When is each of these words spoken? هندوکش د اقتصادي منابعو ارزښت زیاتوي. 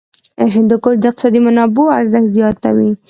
هندوکش 0.55 0.95
د 0.99 1.03
اقتصادي 1.09 1.39
منابعو 1.45 1.93
ارزښت 1.99 2.27
زیاتوي. 2.37 2.91